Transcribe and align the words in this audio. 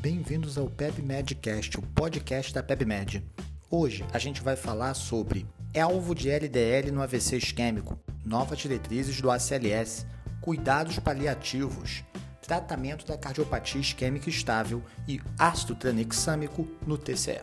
Bem-vindos 0.00 0.56
ao 0.56 0.66
PebMedcast, 0.66 1.78
o 1.78 1.82
podcast 1.82 2.54
da 2.54 2.62
PebMed. 2.62 3.22
Hoje 3.70 4.02
a 4.14 4.18
gente 4.18 4.40
vai 4.40 4.56
falar 4.56 4.94
sobre 4.94 5.46
alvo 5.78 6.14
de 6.14 6.30
LDL 6.30 6.90
no 6.90 7.02
AVC 7.02 7.36
isquêmico, 7.36 8.00
novas 8.24 8.58
diretrizes 8.60 9.20
do 9.20 9.30
ACLS, 9.30 10.06
cuidados 10.40 10.98
paliativos, 10.98 12.02
tratamento 12.40 13.04
da 13.04 13.18
cardiopatia 13.18 13.78
isquêmica 13.78 14.30
estável 14.30 14.82
e 15.06 15.20
ácido 15.38 15.74
tranexâmico 15.74 16.66
no 16.86 16.96
TCE. 16.96 17.42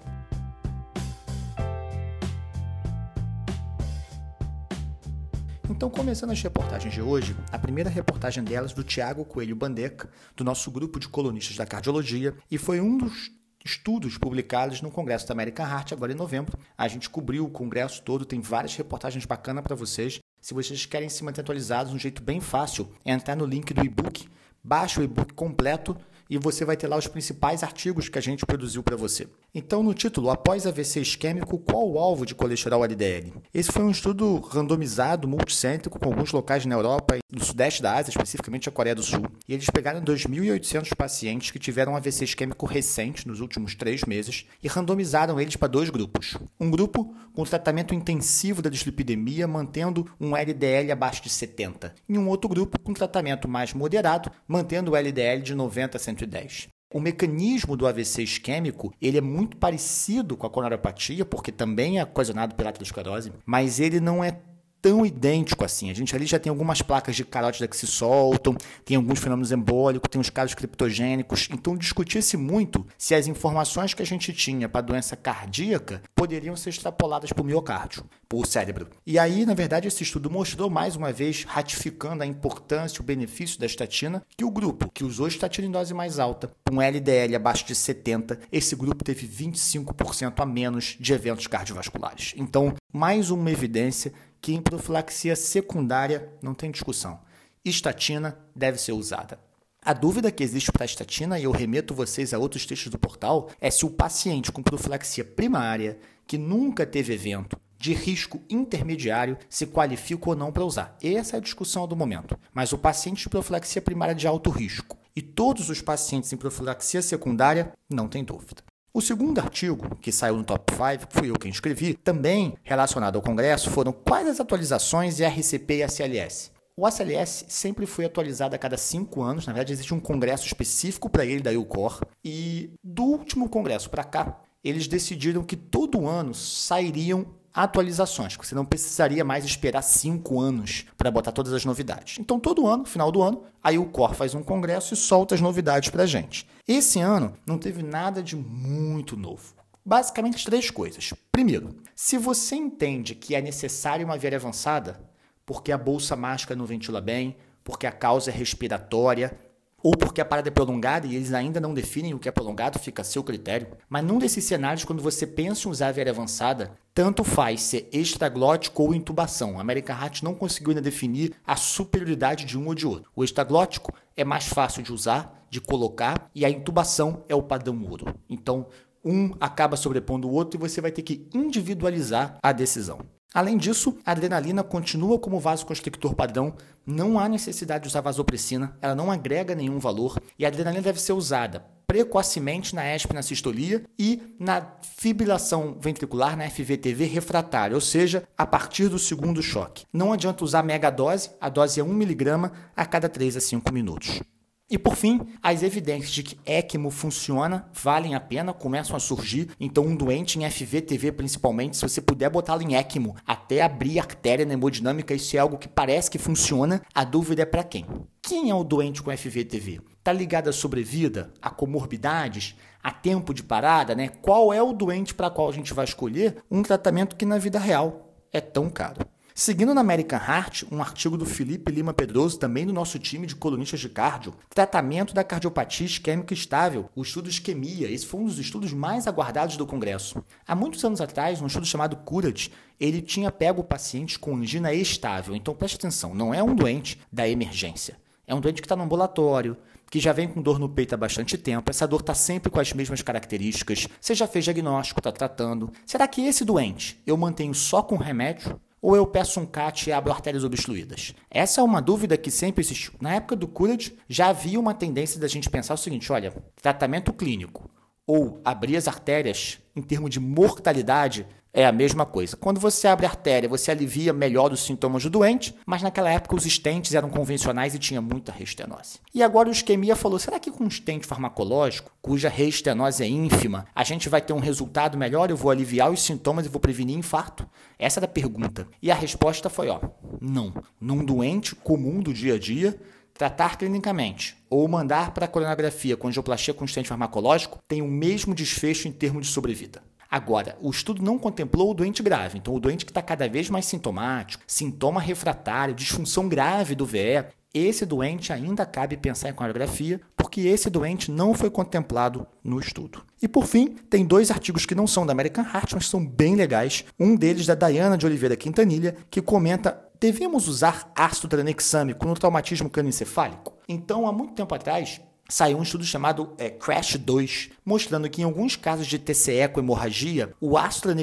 Então, 5.70 5.90
começando 5.90 6.32
as 6.32 6.42
reportagens 6.42 6.94
de 6.94 7.02
hoje, 7.02 7.36
a 7.52 7.60
primeira 7.60 7.90
reportagem 7.90 8.42
delas 8.42 8.72
do 8.72 8.86
Tiago 8.86 9.26
Coelho 9.26 9.54
Bandeca, 9.54 10.10
do 10.34 10.44
nosso 10.44 10.72
grupo 10.72 10.98
de 10.98 11.10
colunistas 11.10 11.58
da 11.58 11.66
cardiologia, 11.66 12.34
e 12.50 12.58
foi 12.58 12.80
um 12.80 12.98
dos 12.98 13.30
estudos 13.66 14.18
publicados 14.18 14.82
no 14.82 14.90
Congresso 14.90 15.28
da 15.28 15.34
American 15.34 15.68
Heart 15.68 15.92
agora 15.92 16.14
em 16.14 16.16
novembro. 16.16 16.58
A 16.78 16.88
gente 16.88 17.10
cobriu 17.10 17.46
o 17.46 17.50
congresso 17.50 18.02
todo, 18.02 18.24
tem 18.24 18.40
várias 18.40 18.76
reportagens 18.76 19.26
bacanas 19.26 19.62
para 19.62 19.76
vocês. 19.76 20.20
Se 20.40 20.54
vocês 20.54 20.86
querem 20.86 21.10
se 21.10 21.22
manter 21.22 21.42
atualizados, 21.42 21.92
um 21.92 22.00
jeito 22.00 22.24
bem 22.24 22.40
fácil 22.40 22.90
é 23.04 23.12
entrar 23.12 23.36
no 23.36 23.46
link 23.46 23.74
do 23.74 23.84
e-book, 23.84 24.26
baixa 24.64 25.02
o 25.02 25.04
e-book 25.04 25.34
completo 25.34 25.98
e 26.30 26.38
você 26.38 26.64
vai 26.64 26.78
ter 26.78 26.88
lá 26.88 26.98
os 26.98 27.08
principais 27.08 27.62
artigos 27.62 28.08
que 28.08 28.18
a 28.18 28.22
gente 28.22 28.46
produziu 28.46 28.82
para 28.82 28.96
você. 28.96 29.28
Então, 29.60 29.82
no 29.82 29.92
título, 29.92 30.30
após 30.30 30.68
AVC 30.68 31.02
isquêmico, 31.02 31.58
qual 31.58 31.90
o 31.90 31.98
alvo 31.98 32.28
de 32.28 32.36
colesterol 32.36 32.86
LDL? 32.86 33.34
Esse 33.52 33.72
foi 33.72 33.84
um 33.84 33.90
estudo 33.90 34.38
randomizado, 34.38 35.28
multicêntrico, 35.28 35.98
com 35.98 36.10
alguns 36.10 36.32
locais 36.32 36.64
na 36.68 36.76
Europa 36.76 37.18
e 37.18 37.22
no 37.36 37.44
sudeste 37.44 37.82
da 37.82 37.96
Ásia, 37.96 38.12
especificamente 38.12 38.70
a 38.70 38.72
Coreia 38.72 38.94
do 38.94 39.02
Sul. 39.02 39.26
E 39.48 39.56
eles 39.56 39.68
pegaram 39.72 40.00
2.800 40.00 40.94
pacientes 40.96 41.50
que 41.50 41.58
tiveram 41.58 41.96
AVC 41.96 42.26
isquêmico 42.26 42.68
recente, 42.68 43.28
nos 43.28 43.40
últimos 43.40 43.74
três 43.74 44.04
meses, 44.04 44.46
e 44.62 44.68
randomizaram 44.68 45.42
eles 45.42 45.56
para 45.56 45.68
dois 45.68 45.90
grupos. 45.90 46.38
Um 46.60 46.70
grupo 46.70 47.16
com 47.34 47.44
tratamento 47.44 47.96
intensivo 47.96 48.62
da 48.62 48.70
dislipidemia, 48.70 49.48
mantendo 49.48 50.08
um 50.22 50.38
LDL 50.38 50.92
abaixo 50.92 51.24
de 51.24 51.32
70. 51.32 51.96
E 52.08 52.16
um 52.16 52.30
outro 52.30 52.48
grupo 52.48 52.80
com 52.80 52.94
tratamento 52.94 53.48
mais 53.48 53.74
moderado, 53.74 54.30
mantendo 54.48 54.92
o 54.92 54.96
LDL 54.96 55.42
de 55.42 55.56
90 55.56 55.98
a 55.98 56.00
110. 56.00 56.77
O 56.94 57.02
mecanismo 57.02 57.76
do 57.76 57.86
AVC 57.86 58.24
isquêmico 58.24 58.94
ele 59.02 59.18
é 59.18 59.22
muito 59.22 59.58
parecido 59.58 60.38
com 60.38 60.48
a 60.48 60.50
coronariopatia, 60.50 61.26
porque 61.26 61.52
também 61.52 62.00
é 62.00 62.04
ocasionado 62.04 62.56
pela 62.56 62.70
aterosclerose, 62.70 63.34
mas 63.46 63.80
ele 63.80 64.00
não 64.00 64.24
é 64.24 64.40
tão 64.88 65.06
idêntico 65.06 65.66
assim. 65.66 65.92
A 65.92 65.94
gente 65.94 66.16
ali 66.16 66.26
já 66.26 66.40
tem 66.40 66.50
algumas 66.50 66.82
placas 66.82 67.14
de 67.14 67.26
carótida 67.26 67.68
que 67.68 67.76
se 67.76 67.86
soltam, 67.86 68.56
tem 68.86 68.96
alguns 68.96 69.20
fenômenos 69.20 69.52
embólicos, 69.52 70.10
tem 70.10 70.22
os 70.22 70.30
casos 70.30 70.56
criptogênicos. 70.56 71.50
Então 71.52 71.76
discutia-se 71.76 72.38
muito 72.38 72.88
se 72.98 73.14
as 73.14 73.28
informações 73.28 73.94
que 73.94 74.02
a 74.02 74.06
gente 74.06 74.32
tinha 74.32 74.70
para 74.70 74.80
a 74.80 74.84
doença 74.84 75.18
cardíaca 75.18 76.02
poderiam 76.16 76.56
ser 76.56 76.70
extrapoladas 76.70 77.34
para 77.34 77.42
o 77.42 77.46
miocárdio, 77.46 78.06
para 78.30 78.38
o 78.38 78.46
cérebro. 78.46 78.88
E 79.06 79.20
aí, 79.20 79.46
na 79.46 79.54
verdade, 79.54 79.90
esse 79.90 80.04
estudo 80.04 80.30
mostrou 80.30 80.70
mais 80.70 80.96
uma 80.96 81.12
vez, 81.12 81.44
ratificando 81.44 82.24
a 82.24 82.26
importância 82.26 83.02
o 83.02 83.04
benefício 83.04 83.60
da 83.60 83.66
estatina, 83.66 84.24
que 84.38 84.46
o 84.46 84.52
grupo 84.52 84.90
que 84.94 85.04
usou 85.04 85.28
estatina 85.28 85.68
em 85.68 85.72
dose 85.72 85.94
mais 85.94 86.18
alta, 86.18 86.50
com 86.66 86.82
LDL 86.82 87.36
abaixo 87.36 87.66
de 87.66 87.76
70, 87.76 88.40
esse 88.52 88.74
grupo 88.74 89.04
teve 89.04 89.28
25% 89.28 90.34
a 90.38 90.46
menos 90.46 90.96
de 90.98 91.12
eventos 91.12 91.48
cardiovasculares. 91.48 92.34
Então, 92.38 92.74
mais 92.92 93.30
uma 93.30 93.52
evidência 93.52 94.14
que 94.42 94.54
em 94.54 94.62
profilaxia 94.62 95.36
secundária 95.36 96.30
não 96.42 96.54
tem 96.54 96.72
discussão. 96.72 97.20
Estatina 97.64 98.38
deve 98.56 98.78
ser 98.78 98.94
usada. 98.94 99.40
A 99.82 99.94
dúvida 99.94 100.32
que 100.32 100.44
existe 100.44 100.72
para 100.72 100.84
a 100.84 100.86
estatina, 100.86 101.40
e 101.40 101.44
eu 101.44 101.52
remeto 101.52 101.94
vocês 101.94 102.34
a 102.34 102.40
outros 102.40 102.66
textos 102.66 102.92
do 102.92 103.00
portal, 103.00 103.50
é 103.60 103.70
se 103.70 103.86
o 103.86 103.90
paciente 103.90 104.52
com 104.52 104.62
profilaxia 104.62 105.24
primária, 105.24 105.98
que 106.26 106.38
nunca 106.38 106.86
teve 106.86 107.14
evento, 107.14 107.58
de 107.78 107.94
risco 107.94 108.42
intermediário 108.50 109.38
se 109.50 109.68
qualifica 109.68 110.30
ou 110.30 110.36
não 110.36 110.52
para 110.52 110.66
usar. 110.66 110.98
Essa 111.02 111.38
é 111.38 111.40
a 111.40 111.42
discussão 111.42 111.88
do 111.88 111.96
momento. 111.96 112.38
Mas 112.54 112.74
o 112.74 112.78
paciente 112.78 113.24
de 113.24 113.30
profilaxia 113.30 113.82
primária 113.82 114.16
de 114.16 114.28
alto 114.28 114.50
risco 114.50 114.98
e 115.16 115.22
todos 115.22 115.70
os 115.70 115.82
pacientes 115.82 116.32
em 116.34 116.38
profilaxia 116.38 117.02
secundária, 117.02 117.72
não 117.90 118.08
tem 118.08 118.24
dúvida. 118.24 118.67
O 118.94 119.02
segundo 119.02 119.40
artigo, 119.40 119.96
que 119.98 120.12
saiu 120.12 120.38
no 120.38 120.44
Top 120.44 120.74
5, 120.74 121.08
fui 121.10 121.30
eu 121.30 121.36
quem 121.36 121.52
escrevi, 121.52 121.94
também 121.94 122.56
relacionado 122.64 123.18
ao 123.18 123.22
Congresso, 123.22 123.70
foram 123.70 123.92
quais 123.92 124.28
as 124.28 124.40
atualizações 124.40 125.18
de 125.18 125.26
RCP 125.26 125.78
e 125.78 125.84
ACLS. 125.84 126.52
O 126.76 126.86
ACLS 126.86 127.46
sempre 127.48 127.86
foi 127.86 128.06
atualizado 128.06 128.56
a 128.56 128.58
cada 128.58 128.78
cinco 128.78 129.22
anos, 129.22 129.46
na 129.46 129.54
verdade 129.54 129.74
existe 129.74 129.94
um 129.94 130.00
congresso 130.00 130.46
específico 130.46 131.10
para 131.10 131.26
ele 131.26 131.42
da 131.42 131.52
UCOR, 131.52 132.02
e 132.24 132.72
do 132.84 133.04
último 133.04 133.50
congresso 133.50 133.90
para 133.90 134.04
cá, 134.04 134.42
eles 134.64 134.88
decidiram 134.88 135.44
que 135.44 135.56
todo 135.56 136.08
ano 136.08 136.34
sairiam 136.34 137.26
atualizações, 137.58 138.36
você 138.36 138.54
não 138.54 138.64
precisaria 138.64 139.26
mais 139.26 139.44
esperar 139.44 139.82
cinco 139.82 140.40
anos 140.40 140.86
para 140.96 141.10
botar 141.10 141.32
todas 141.32 141.52
as 141.54 141.66
novidades. 141.66 142.20
Então, 142.20 142.40
todo 142.40 142.68
ano, 142.68 142.86
final 142.86 143.12
do 143.12 143.22
ano, 143.24 143.44
aí 143.64 143.80
o 143.80 143.86
Core 143.86 144.14
faz 144.14 144.36
um 144.36 144.44
congresso 144.44 144.94
e 144.94 144.98
solta 144.98 145.34
as 145.34 145.42
novidades 145.42 145.90
para 145.90 146.04
a 146.04 146.06
gente. 146.06 146.48
Esse 146.68 147.00
ano 147.00 147.34
não 147.48 147.58
teve 147.58 147.82
nada 147.82 148.22
de 148.22 148.36
muito 148.36 149.18
novo. 149.18 149.56
Basicamente, 149.84 150.46
três 150.46 150.70
coisas. 150.70 151.14
Primeiro, 151.32 151.76
se 151.96 152.18
você 152.18 152.56
entende 152.56 153.16
que 153.16 153.34
é 153.34 153.42
necessária 153.42 154.06
uma 154.06 154.18
viária 154.18 154.38
avançada, 154.38 155.00
porque 155.44 155.72
a 155.72 155.78
bolsa 155.78 156.16
mágica 156.16 156.56
não 156.56 156.66
ventila 156.66 157.02
bem, 157.02 157.38
porque 157.64 157.88
a 157.88 157.92
causa 157.92 158.30
é 158.30 158.34
respiratória, 158.34 159.36
ou 159.84 159.96
porque 159.96 160.20
a 160.20 160.26
parada 160.26 160.50
é 160.50 160.52
prolongada 160.52 161.06
e 161.06 161.16
eles 161.16 161.34
ainda 161.34 161.60
não 161.60 161.74
definem 161.74 162.14
o 162.14 162.20
que 162.20 162.28
é 162.28 162.32
prolongado, 162.32 162.80
fica 162.80 163.02
a 163.02 163.06
seu 163.06 163.24
critério. 163.24 163.68
Mas 163.88 164.04
num 164.04 164.18
desses 164.18 164.44
cenários, 164.44 164.84
quando 164.84 165.02
você 165.02 165.28
pensa 165.28 165.68
em 165.68 165.72
usar 165.72 165.90
a 165.90 165.92
viária 165.92 166.12
avançada, 166.12 166.72
tanto 166.94 167.24
faz 167.24 167.62
ser 167.62 167.88
extraglótico 167.92 168.84
ou 168.84 168.96
intubação. 168.96 169.58
A 169.58 169.62
American 169.62 169.96
Heart 169.96 170.24
não 170.24 170.34
conseguiu 170.34 170.72
ainda 170.72 170.82
definir 170.82 171.34
a 171.46 171.56
superioridade 171.56 172.44
de 172.44 172.58
um 172.58 172.68
ou 172.68 172.74
de 172.74 172.88
outro. 172.88 173.12
O 173.16 173.24
extraglótico 173.24 173.94
é 174.16 174.24
mais 174.24 174.48
fácil 174.48 174.82
de 174.82 174.92
usar, 174.92 175.46
de 175.50 175.62
colocar, 175.62 176.30
e 176.34 176.44
a 176.44 176.50
intubação 176.50 177.24
é 177.30 177.36
o 177.36 177.44
padrão 177.44 177.82
ouro. 177.84 178.16
Então, 178.28 178.68
um 179.06 179.32
acaba 179.40 179.78
sobrepondo 179.78 180.28
o 180.28 180.34
outro 180.34 180.60
e 180.60 180.62
você 180.62 180.82
vai 180.82 180.92
ter 180.92 181.04
que 181.04 181.30
individualizar 181.34 182.38
a 182.42 182.52
decisão. 182.52 183.00
Além 183.38 183.56
disso, 183.56 183.96
a 184.04 184.14
adrenalina 184.14 184.64
continua 184.64 185.20
como 185.20 185.40
vasoconstrictor 185.40 186.16
padrão, 186.16 186.56
não 186.84 187.20
há 187.20 187.30
necessidade 187.30 187.84
de 187.84 187.88
usar 187.88 188.02
vasopressina, 188.02 188.76
ela 188.82 188.96
não 188.96 189.12
agrega 189.12 189.54
nenhum 189.54 189.78
valor 189.78 190.20
e 190.40 190.44
a 190.44 190.48
adrenalina 190.48 190.82
deve 190.82 191.00
ser 191.00 191.14
usada 191.14 191.64
precocemente 191.86 192.74
na 192.74 192.96
ESP 192.96 193.14
na 193.14 193.22
sistolia 193.22 193.84
e 193.98 194.36
na 194.40 194.74
fibrilação 194.82 195.78
ventricular, 195.80 196.36
na 196.36 196.50
FVTV 196.50 197.06
refratária, 197.06 197.76
ou 197.76 197.82
seja, 197.82 198.24
a 198.36 198.46
partir 198.46 198.90
do 198.90 198.98
segundo 198.98 199.44
choque. 199.44 199.86
Não 199.94 200.12
adianta 200.12 200.44
usar 200.44 200.64
megadose, 200.64 201.30
a 201.40 201.48
dose 201.48 201.80
é 201.80 201.84
1mg 201.84 202.52
a 202.76 202.86
cada 202.88 203.08
3 203.08 203.38
a 203.38 203.40
5 203.40 203.72
minutos. 203.72 204.20
E 204.70 204.78
por 204.78 204.98
fim, 204.98 205.22
as 205.42 205.64
evidências 205.64 206.12
de 206.12 206.22
que 206.22 206.38
ECMO 206.46 206.92
funciona 206.92 207.70
valem 207.74 208.16
a 208.16 208.20
pena, 208.20 208.52
começam 208.52 208.98
a 208.98 209.00
surgir. 209.00 209.50
Então, 209.58 209.86
um 209.86 209.96
doente 209.96 210.38
em 210.38 210.50
FVTV, 210.50 211.14
principalmente, 211.14 211.78
se 211.78 211.84
você 211.84 212.02
puder 212.02 212.30
botá-lo 212.30 212.64
em 212.64 212.76
ECMO 212.76 213.16
até 213.26 213.62
abrir 213.62 213.98
artéria 213.98 214.46
na 214.46 214.56
hemodinâmica, 214.56 215.14
isso 215.14 215.38
é 215.38 215.40
algo 215.40 215.58
que 215.58 215.70
parece 215.70 216.12
que 216.12 216.18
funciona. 216.18 216.82
A 216.94 217.06
dúvida 217.06 217.44
é 217.44 217.46
para 217.46 217.64
quem? 217.64 217.86
Quem 218.22 218.50
é 218.50 218.56
o 218.56 218.64
doente 218.64 219.02
com 219.02 219.16
FVTV? 219.16 219.80
Está 220.00 220.12
ligado 220.12 220.50
à 220.50 220.54
sobrevida, 220.54 221.32
a 221.42 221.50
comorbidades, 221.50 222.54
a 222.84 222.92
tempo 222.92 223.34
de 223.34 223.44
parada, 223.44 223.96
né? 223.96 224.10
Qual 224.10 224.52
é 224.52 224.62
o 224.62 224.74
doente 224.74 225.16
para 225.16 225.30
qual 225.30 225.48
a 225.48 225.54
gente 225.54 225.74
vai 225.74 225.86
escolher 225.86 226.44
um 226.52 226.62
tratamento 226.62 227.16
que 227.16 227.26
na 227.26 227.38
vida 227.38 227.58
real 227.58 228.14
é 228.34 228.42
tão 228.42 228.70
caro? 228.70 229.00
Seguindo 229.40 229.72
na 229.72 229.82
American 229.82 230.18
Heart, 230.18 230.64
um 230.72 230.82
artigo 230.82 231.16
do 231.16 231.24
Felipe 231.24 231.72
Lima 231.72 231.94
Pedroso, 231.94 232.40
também 232.40 232.66
do 232.66 232.74
nosso 232.74 232.98
time 232.98 233.28
de 233.28 233.36
colunistas 233.36 233.80
de 233.80 233.88
cardio, 233.88 234.34
tratamento 234.50 235.14
da 235.14 235.24
cardiopatia 235.24 235.86
isquêmica 235.86 236.34
estável, 236.34 236.90
o 236.96 237.04
estudo 237.04 237.30
isquemia. 237.30 237.88
Esse 237.88 238.08
foi 238.08 238.20
um 238.22 238.26
dos 238.26 238.40
estudos 238.40 238.74
mais 238.74 239.06
aguardados 239.06 239.56
do 239.56 239.68
Congresso. 239.68 240.24
Há 240.48 240.56
muitos 240.56 240.84
anos 240.84 241.00
atrás, 241.00 241.40
um 241.40 241.46
estudo 241.46 241.68
chamado 241.68 241.98
CURAT, 241.98 242.52
ele 242.80 243.00
tinha 243.00 243.30
pego 243.30 243.64
pacientes 243.64 244.18
com 244.18 244.36
angina 244.36 244.74
estável. 244.74 245.36
Então 245.36 245.54
preste 245.54 245.76
atenção, 245.76 246.16
não 246.16 246.34
é 246.34 246.42
um 246.42 246.56
doente 246.56 247.00
da 247.14 247.30
emergência. 247.30 247.96
É 248.26 248.34
um 248.34 248.42
doente 248.42 248.60
que 248.60 248.66
está 248.66 248.76
no 248.76 248.86
ambulatório, 248.86 249.56
que 249.92 250.00
já 250.00 250.14
vem 250.14 250.28
com 250.28 250.42
dor 250.42 250.58
no 250.58 250.68
peito 250.68 250.96
há 250.96 250.98
bastante 250.98 251.38
tempo, 251.38 251.70
essa 251.70 251.88
dor 251.88 252.00
está 252.00 252.16
sempre 252.16 252.50
com 252.50 252.60
as 252.60 252.74
mesmas 252.74 253.04
características, 253.04 253.88
você 254.02 254.16
já 254.16 254.26
fez 254.26 254.46
diagnóstico, 254.46 255.00
está 255.00 255.12
tratando. 255.12 255.72
Será 255.86 256.08
que 256.08 256.26
esse 256.26 256.44
doente 256.44 257.00
eu 257.06 257.16
mantenho 257.16 257.54
só 257.54 257.84
com 257.84 257.98
remédio? 257.98 258.60
Ou 258.82 258.96
eu 258.96 259.06
peço 259.06 259.40
um 259.40 259.46
CAT 259.46 259.90
e 259.90 259.94
abro 259.94 260.12
artérias 260.12 260.44
obstruídas? 260.44 261.14
Essa 261.30 261.62
é 261.62 261.64
uma 261.64 261.82
dúvida 261.82 262.18
que 262.18 262.32
sempre 262.32 262.62
existiu. 262.62 262.94
Na 263.02 263.16
época 263.16 263.36
do 263.36 263.48
CURAD, 263.48 263.98
já 264.08 264.28
havia 264.28 264.60
uma 264.60 264.74
tendência 264.74 265.20
da 265.20 265.28
gente 265.28 265.50
pensar 265.50 265.74
o 265.74 265.78
seguinte: 265.78 266.12
olha, 266.12 266.34
tratamento 266.62 267.12
clínico 267.14 267.70
ou 268.06 268.42
abrir 268.46 268.78
as 268.78 268.88
artérias 268.88 269.60
em 269.76 269.82
termos 269.82 270.10
de 270.10 270.20
mortalidade 270.20 271.28
é 271.58 271.66
a 271.66 271.72
mesma 271.72 272.06
coisa. 272.06 272.38
Quando 272.38 272.60
você 272.60 272.88
abre 272.88 273.08
a 273.08 273.10
artéria, 273.10 273.50
você 273.50 273.72
alivia 273.72 274.14
melhor 274.14 274.54
os 274.54 274.64
sintomas 274.64 275.02
do 275.02 275.10
doente, 275.10 275.56
mas 275.66 275.82
naquela 275.82 276.08
época 276.08 276.36
os 276.36 276.44
stents 276.44 276.94
eram 276.94 277.10
convencionais 277.10 277.74
e 277.74 277.80
tinha 277.80 278.00
muita 278.00 278.32
restenose. 278.32 279.00
E 279.12 279.24
agora 279.24 279.50
o 279.50 279.52
isquemia 279.52 279.96
falou: 279.96 280.20
será 280.20 280.40
que 280.40 280.52
com 280.52 280.66
um 280.66 280.70
stent 280.70 281.04
farmacológico, 281.08 281.92
cuja 282.00 282.30
restenose 282.30 283.04
é 283.04 283.08
ínfima, 283.08 283.66
a 283.74 283.84
gente 283.84 284.08
vai 284.08 284.22
ter 284.22 284.34
um 284.34 284.40
resultado 284.40 285.00
melhor? 285.00 285.32
Eu 285.32 285.36
vou 285.36 285.50
aliviar 285.50 285.90
os 285.90 286.04
sintomas 286.04 286.46
e 286.46 286.50
vou 286.50 286.60
prevenir 286.60 286.96
infarto? 286.96 287.50
Essa 287.80 288.02
era 288.02 288.06
a 288.06 288.10
pergunta. 288.10 288.68
E 288.80 288.92
a 288.92 288.96
resposta 288.96 289.50
foi: 289.50 289.70
ó, 289.70 289.80
não. 290.22 290.54
Num 290.80 291.04
doente 291.04 291.56
comum 291.56 292.02
do 292.02 292.14
dia 292.14 292.36
a 292.36 292.40
dia, 292.40 292.80
tratar 293.16 293.58
clinicamente 293.58 294.38
ou 294.48 294.68
mandar 294.68 295.12
para 295.12 295.26
a 295.26 295.28
coronografia 295.28 295.98
com 295.98 296.08
angioplastia 296.08 296.54
com 296.54 296.68
stent 296.68 296.86
farmacológico 296.86 297.58
tem 297.68 297.82
o 297.82 297.88
mesmo 297.88 298.36
desfecho 298.36 298.88
em 298.88 298.92
termos 298.92 299.26
de 299.26 299.34
sobrevida. 299.34 299.82
Agora, 300.10 300.58
o 300.62 300.70
estudo 300.70 301.02
não 301.02 301.18
contemplou 301.20 301.72
o 301.72 301.74
doente 301.74 302.02
grave, 302.02 302.38
então 302.38 302.54
o 302.54 302.60
doente 302.60 302.86
que 302.86 302.92
está 302.92 303.02
cada 303.02 303.28
vez 303.28 303.50
mais 303.50 303.66
sintomático, 303.66 304.44
sintoma 304.48 305.02
refratário, 305.02 305.76
disfunção 305.76 306.30
grave 306.30 306.76
do 306.76 306.86
VE, 306.86 307.26
esse 307.54 307.86
doente 307.86 308.32
ainda 308.32 308.66
cabe 308.66 308.98
pensar 308.98 309.30
em 309.30 309.34
coreografia, 309.34 310.00
porque 310.16 310.42
esse 310.42 310.70
doente 310.70 311.10
não 311.10 311.34
foi 311.34 311.50
contemplado 311.50 312.28
no 312.44 312.60
estudo. 312.60 313.04
E 313.22 313.28
por 313.28 313.46
fim, 313.46 313.70
tem 313.90 314.06
dois 314.06 314.30
artigos 314.30 314.66
que 314.66 314.76
não 314.76 314.86
são 314.86 315.06
da 315.06 315.12
American 315.12 315.44
Heart, 315.44 315.74
mas 315.74 315.88
são 315.88 316.06
bem 316.06 316.36
legais. 316.36 316.86
Um 317.00 317.16
deles 317.16 317.48
da 317.48 317.56
Diana 317.56 317.98
de 317.98 318.06
Oliveira 318.06 318.36
Quintanilha, 318.36 318.96
que 319.10 319.22
comenta 319.22 319.84
devemos 320.00 320.48
usar 320.48 320.92
ácido 320.96 321.28
tranexâmico 321.28 322.06
no 322.06 322.14
traumatismo 322.14 322.70
crânioencefálico? 322.70 323.54
Então, 323.68 324.08
há 324.08 324.12
muito 324.12 324.34
tempo 324.34 324.54
atrás, 324.54 325.02
saiu 325.30 325.58
um 325.58 325.64
estudo 325.64 325.84
chamado 325.84 326.34
é, 326.38 326.50
CRASH 326.50 326.98
2, 326.98 327.50
mostrando 327.66 328.10
que 328.10 328.22
em 328.22 328.26
alguns 328.26 328.56
casos 328.56 328.88
de 328.88 328.98
TCE 328.98 329.48
com 329.52 329.60
hemorragia, 329.60 330.34
o 330.40 330.58
ácido 330.58 330.96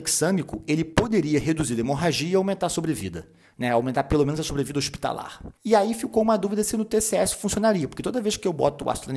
ele 0.66 0.84
poderia 0.84 1.38
reduzir 1.38 1.74
a 1.74 1.80
hemorragia 1.80 2.28
e 2.30 2.34
aumentar 2.34 2.66
a 2.66 2.70
sobrevida. 2.70 3.28
Né, 3.56 3.70
aumentar 3.70 4.02
pelo 4.04 4.26
menos 4.26 4.40
a 4.40 4.42
sobrevida 4.42 4.80
hospitalar. 4.80 5.40
E 5.64 5.76
aí 5.76 5.94
ficou 5.94 6.24
uma 6.24 6.36
dúvida 6.36 6.64
se 6.64 6.76
no 6.76 6.84
TCS 6.84 7.34
funcionaria, 7.34 7.86
porque 7.86 8.02
toda 8.02 8.20
vez 8.20 8.36
que 8.36 8.48
eu 8.48 8.52
boto 8.52 8.84
o 8.84 8.90
ácido 8.90 9.14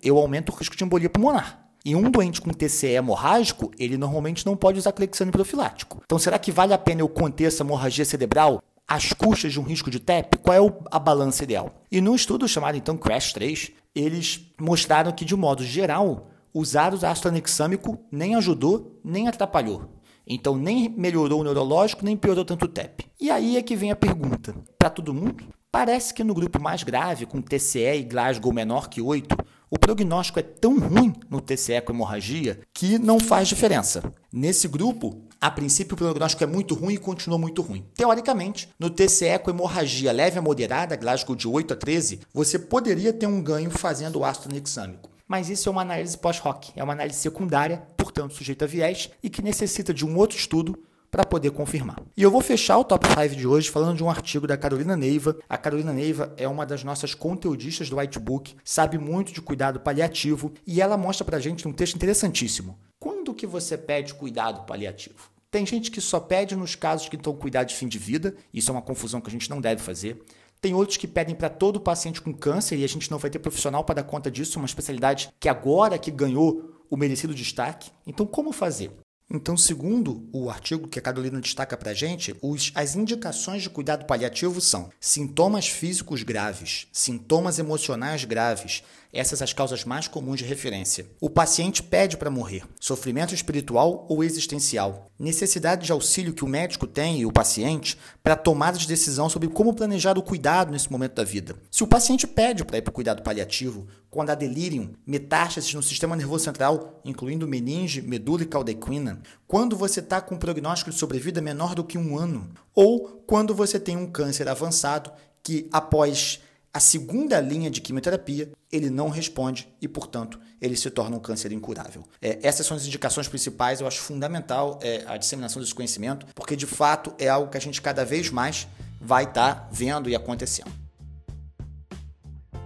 eu 0.00 0.16
aumento 0.16 0.52
o 0.52 0.54
risco 0.54 0.76
de 0.76 0.84
embolia 0.84 1.10
pulmonar. 1.10 1.64
E 1.84 1.94
um 1.94 2.10
doente 2.10 2.40
com 2.40 2.50
TCE 2.50 2.94
hemorrágico, 2.94 3.70
ele 3.78 3.98
normalmente 3.98 4.46
não 4.46 4.56
pode 4.56 4.78
usar 4.78 4.92
clexane 4.92 5.30
profilático. 5.30 6.00
Então, 6.04 6.18
será 6.18 6.38
que 6.38 6.50
vale 6.50 6.72
a 6.72 6.78
pena 6.78 7.02
eu 7.02 7.08
conter 7.08 7.44
essa 7.44 7.62
hemorragia 7.62 8.06
cerebral 8.06 8.62
às 8.88 9.12
custas 9.12 9.52
de 9.52 9.60
um 9.60 9.64
risco 9.64 9.90
de 9.90 10.00
TEP? 10.00 10.38
Qual 10.38 10.54
é 10.56 10.74
a 10.90 10.98
balança 10.98 11.44
ideal? 11.44 11.82
E 11.90 12.00
no 12.00 12.14
estudo 12.14 12.48
chamado 12.48 12.78
então 12.78 12.96
CRASH 12.96 13.32
3, 13.34 13.72
eles 13.94 14.52
mostraram 14.60 15.12
que, 15.12 15.24
de 15.24 15.36
modo 15.36 15.64
geral, 15.64 16.30
usar 16.52 16.94
o 16.94 17.06
ácido 17.06 17.28
anexâmico 17.28 17.98
nem 18.10 18.34
ajudou 18.34 19.00
nem 19.04 19.28
atrapalhou. 19.28 20.00
Então, 20.26 20.56
nem 20.56 20.88
melhorou 20.88 21.40
o 21.40 21.44
neurológico, 21.44 22.04
nem 22.04 22.16
piorou 22.16 22.44
tanto 22.44 22.64
o 22.64 22.68
TEP. 22.68 23.04
E 23.20 23.30
aí 23.30 23.56
é 23.56 23.62
que 23.62 23.76
vem 23.76 23.90
a 23.90 23.96
pergunta: 23.96 24.54
para 24.78 24.90
todo 24.90 25.14
mundo? 25.14 25.44
Parece 25.70 26.14
que 26.14 26.22
no 26.22 26.34
grupo 26.34 26.62
mais 26.62 26.82
grave, 26.82 27.26
com 27.26 27.42
TCE 27.42 27.98
e 27.98 28.04
Glasgow 28.04 28.52
menor 28.52 28.88
que 28.88 29.02
8, 29.02 29.36
o 29.68 29.76
prognóstico 29.76 30.38
é 30.38 30.42
tão 30.42 30.78
ruim 30.78 31.12
no 31.28 31.40
TCE 31.40 31.80
com 31.80 31.92
hemorragia 31.92 32.60
que 32.72 32.96
não 32.96 33.18
faz 33.18 33.48
diferença. 33.48 34.14
Nesse 34.32 34.68
grupo, 34.68 35.26
a 35.44 35.50
princípio 35.50 35.92
o 35.92 35.98
prognóstico 35.98 36.42
é 36.42 36.46
muito 36.46 36.74
ruim 36.74 36.94
e 36.94 36.98
continua 36.98 37.36
muito 37.36 37.60
ruim. 37.60 37.84
Teoricamente, 37.94 38.66
no 38.78 38.88
TCE 38.88 39.38
com 39.38 39.50
hemorragia 39.50 40.10
leve 40.10 40.38
a 40.38 40.42
moderada, 40.42 40.96
Glasgow 40.96 41.36
de 41.36 41.46
8 41.46 41.74
a 41.74 41.76
13, 41.76 42.20
você 42.32 42.58
poderia 42.58 43.12
ter 43.12 43.26
um 43.26 43.42
ganho 43.42 43.70
fazendo 43.70 44.20
o 44.20 44.24
ácido 44.24 44.48
anexâmico. 44.48 45.10
Mas 45.28 45.50
isso 45.50 45.68
é 45.68 45.72
uma 45.72 45.82
análise 45.82 46.16
pós-hoc, 46.16 46.70
é 46.74 46.82
uma 46.82 46.94
análise 46.94 47.18
secundária, 47.18 47.82
portanto 47.94 48.32
sujeita 48.32 48.64
a 48.64 48.68
viés 48.68 49.10
e 49.22 49.28
que 49.28 49.42
necessita 49.42 49.92
de 49.92 50.06
um 50.06 50.16
outro 50.16 50.38
estudo 50.38 50.82
para 51.10 51.26
poder 51.26 51.50
confirmar. 51.50 52.00
E 52.16 52.22
eu 52.22 52.30
vou 52.30 52.40
fechar 52.40 52.78
o 52.78 52.84
top 52.84 53.06
5 53.06 53.36
de 53.36 53.46
hoje 53.46 53.70
falando 53.70 53.98
de 53.98 54.02
um 54.02 54.08
artigo 54.08 54.46
da 54.46 54.56
Carolina 54.56 54.96
Neiva. 54.96 55.36
A 55.46 55.58
Carolina 55.58 55.92
Neiva 55.92 56.32
é 56.38 56.48
uma 56.48 56.64
das 56.64 56.82
nossas 56.82 57.14
conteudistas 57.14 57.90
do 57.90 57.98
Whitebook, 57.98 58.56
sabe 58.64 58.96
muito 58.96 59.30
de 59.30 59.42
cuidado 59.42 59.78
paliativo 59.78 60.54
e 60.66 60.80
ela 60.80 60.96
mostra 60.96 61.22
para 61.22 61.36
a 61.36 61.40
gente 61.40 61.68
um 61.68 61.72
texto 61.72 61.96
interessantíssimo. 61.96 62.78
Quando 62.98 63.34
que 63.34 63.46
você 63.46 63.76
pede 63.76 64.14
cuidado 64.14 64.64
paliativo? 64.64 65.33
Tem 65.54 65.64
gente 65.64 65.88
que 65.88 66.00
só 66.00 66.18
pede 66.18 66.56
nos 66.56 66.74
casos 66.74 67.08
que 67.08 67.14
estão 67.14 67.32
cuidado 67.32 67.68
de 67.68 67.76
fim 67.76 67.86
de 67.86 67.96
vida, 67.96 68.34
isso 68.52 68.72
é 68.72 68.74
uma 68.74 68.82
confusão 68.82 69.20
que 69.20 69.28
a 69.28 69.30
gente 69.30 69.48
não 69.48 69.60
deve 69.60 69.80
fazer. 69.80 70.20
Tem 70.60 70.74
outros 70.74 70.96
que 70.96 71.06
pedem 71.06 71.32
para 71.32 71.48
todo 71.48 71.78
paciente 71.78 72.20
com 72.20 72.34
câncer 72.34 72.76
e 72.76 72.82
a 72.82 72.88
gente 72.88 73.08
não 73.08 73.18
vai 73.18 73.30
ter 73.30 73.38
profissional 73.38 73.84
para 73.84 73.94
dar 73.94 74.02
conta 74.02 74.28
disso, 74.32 74.58
uma 74.58 74.66
especialidade 74.66 75.32
que 75.38 75.48
agora 75.48 75.96
que 75.96 76.10
ganhou 76.10 76.84
o 76.90 76.96
merecido 76.96 77.32
destaque. 77.32 77.92
Então, 78.04 78.26
como 78.26 78.50
fazer? 78.50 78.90
Então, 79.30 79.56
segundo 79.56 80.28
o 80.32 80.50
artigo 80.50 80.88
que 80.88 80.98
a 80.98 81.02
Carolina 81.02 81.40
destaca 81.40 81.76
para 81.76 81.92
a 81.92 81.94
gente, 81.94 82.36
os, 82.42 82.72
as 82.74 82.96
indicações 82.96 83.62
de 83.62 83.70
cuidado 83.70 84.06
paliativo 84.06 84.60
são 84.60 84.90
sintomas 85.00 85.68
físicos 85.68 86.24
graves, 86.24 86.88
sintomas 86.92 87.60
emocionais 87.60 88.24
graves, 88.24 88.82
essas 89.14 89.40
as 89.40 89.52
causas 89.52 89.84
mais 89.84 90.08
comuns 90.08 90.38
de 90.38 90.44
referência. 90.44 91.06
O 91.20 91.30
paciente 91.30 91.82
pede 91.82 92.16
para 92.16 92.30
morrer, 92.30 92.64
sofrimento 92.80 93.34
espiritual 93.34 94.04
ou 94.08 94.24
existencial, 94.24 95.06
necessidade 95.18 95.86
de 95.86 95.92
auxílio 95.92 96.34
que 96.34 96.44
o 96.44 96.48
médico 96.48 96.86
tem 96.86 97.20
e 97.20 97.26
o 97.26 97.32
paciente 97.32 97.96
para 98.22 98.36
tomada 98.36 98.76
de 98.76 98.88
decisão 98.88 99.28
sobre 99.28 99.48
como 99.48 99.74
planejar 99.74 100.18
o 100.18 100.22
cuidado 100.22 100.72
nesse 100.72 100.90
momento 100.90 101.14
da 101.14 101.24
vida. 101.24 101.54
Se 101.70 101.84
o 101.84 101.86
paciente 101.86 102.26
pede 102.26 102.64
para 102.64 102.78
ir 102.78 102.82
para 102.82 102.90
o 102.90 102.94
cuidado 102.94 103.22
paliativo, 103.22 103.86
quando 104.10 104.30
há 104.30 104.34
delírio, 104.34 104.96
metástases 105.06 105.74
no 105.74 105.82
sistema 105.82 106.14
nervoso 106.14 106.44
central, 106.44 107.00
incluindo 107.04 107.48
meninge, 107.48 108.00
medula 108.00 108.42
e 108.42 108.46
caldequina, 108.46 109.20
quando 109.46 109.76
você 109.76 110.00
está 110.00 110.20
com 110.20 110.36
um 110.36 110.38
prognóstico 110.38 110.90
de 110.90 110.96
sobrevida 110.96 111.40
menor 111.40 111.74
do 111.74 111.82
que 111.82 111.98
um 111.98 112.16
ano, 112.16 112.50
ou 112.74 113.24
quando 113.26 113.54
você 113.54 113.78
tem 113.78 113.96
um 113.96 114.06
câncer 114.06 114.48
avançado 114.48 115.10
que, 115.42 115.68
após 115.72 116.40
a 116.74 116.80
segunda 116.80 117.40
linha 117.40 117.70
de 117.70 117.80
quimioterapia, 117.80 118.50
ele 118.72 118.90
não 118.90 119.08
responde 119.08 119.72
e, 119.80 119.86
portanto, 119.86 120.40
ele 120.60 120.76
se 120.76 120.90
torna 120.90 121.16
um 121.16 121.20
câncer 121.20 121.52
incurável. 121.52 122.02
É, 122.20 122.40
essas 122.42 122.66
são 122.66 122.76
as 122.76 122.84
indicações 122.84 123.28
principais, 123.28 123.80
eu 123.80 123.86
acho 123.86 124.00
fundamental 124.00 124.80
é, 124.82 125.04
a 125.06 125.16
disseminação 125.16 125.62
desse 125.62 125.72
conhecimento, 125.72 126.26
porque 126.34 126.56
de 126.56 126.66
fato 126.66 127.14
é 127.16 127.28
algo 127.28 127.48
que 127.48 127.56
a 127.56 127.60
gente 127.60 127.80
cada 127.80 128.04
vez 128.04 128.28
mais 128.28 128.66
vai 129.00 129.22
estar 129.22 129.54
tá 129.54 129.68
vendo 129.70 130.10
e 130.10 130.16
acontecendo. 130.16 130.72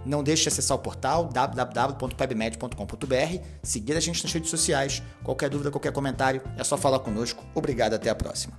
Não 0.06 0.22
deixe 0.22 0.44
de 0.44 0.48
acessar 0.48 0.74
o 0.74 0.80
portal 0.80 1.26
www.pebmed.com.br, 1.26 3.44
seguir 3.62 3.94
a 3.94 4.00
gente 4.00 4.24
nas 4.24 4.32
redes 4.32 4.48
sociais. 4.48 5.02
Qualquer 5.22 5.50
dúvida, 5.50 5.70
qualquer 5.70 5.92
comentário, 5.92 6.40
é 6.56 6.64
só 6.64 6.78
falar 6.78 7.00
conosco. 7.00 7.44
Obrigado, 7.54 7.92
até 7.92 8.08
a 8.08 8.14
próxima. 8.14 8.56